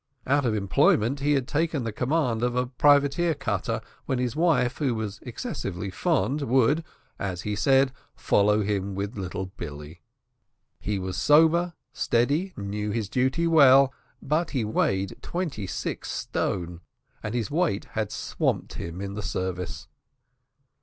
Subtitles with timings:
[0.25, 4.79] Out of employment, he had taken the command of a privateer cutter, when his wife
[4.79, 6.83] who was excessively fond, would,
[7.19, 10.01] as he said, follow him with little Billy.
[10.79, 13.93] He was sober, steady, knew his duty well;
[14.23, 16.81] but he weighed twenty six stone,
[17.21, 19.87] and his weight had swamped him in the service.